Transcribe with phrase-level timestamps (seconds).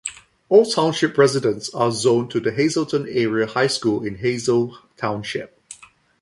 [0.49, 5.61] All township residents are zoned to the Hazleton Area High School in Hazle Township.